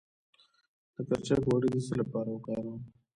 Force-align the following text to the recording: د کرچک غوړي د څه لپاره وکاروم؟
د 0.95 0.97
کرچک 1.07 1.41
غوړي 1.49 1.69
د 1.71 1.77
څه 1.87 1.93
لپاره 2.01 2.29
وکاروم؟ 2.31 2.79